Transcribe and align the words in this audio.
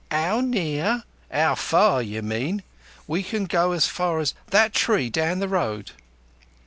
"'Ow 0.09 0.41
near? 0.41 1.03
'Ow 1.31 1.53
far, 1.53 2.01
you 2.01 2.23
mean! 2.23 2.63
We 3.05 3.21
can 3.21 3.45
go 3.45 3.71
as 3.71 3.85
far 3.85 4.17
as 4.17 4.33
that 4.47 4.73
tree 4.73 5.11
down 5.11 5.37
the 5.37 5.47
road." 5.47 5.91